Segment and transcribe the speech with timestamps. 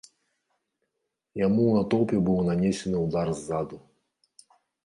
[1.41, 3.77] Яму у натоўпе быў нанесены ўдар ззаду.